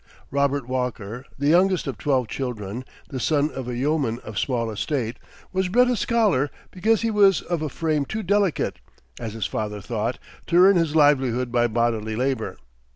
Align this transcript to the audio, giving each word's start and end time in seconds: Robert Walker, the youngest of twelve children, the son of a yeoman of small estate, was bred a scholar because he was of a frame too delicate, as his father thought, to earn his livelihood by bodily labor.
Robert 0.31 0.67
Walker, 0.67 1.25
the 1.37 1.49
youngest 1.49 1.85
of 1.85 1.95
twelve 1.99 2.27
children, 2.27 2.85
the 3.09 3.19
son 3.19 3.51
of 3.51 3.67
a 3.67 3.75
yeoman 3.77 4.17
of 4.21 4.39
small 4.39 4.71
estate, 4.71 5.17
was 5.53 5.67
bred 5.67 5.91
a 5.91 5.95
scholar 5.95 6.49
because 6.71 7.01
he 7.01 7.11
was 7.11 7.41
of 7.43 7.61
a 7.61 7.69
frame 7.69 8.05
too 8.05 8.23
delicate, 8.23 8.79
as 9.19 9.33
his 9.33 9.45
father 9.45 9.79
thought, 9.79 10.17
to 10.47 10.57
earn 10.57 10.75
his 10.75 10.95
livelihood 10.95 11.51
by 11.51 11.67
bodily 11.67 12.15
labor. 12.15 12.57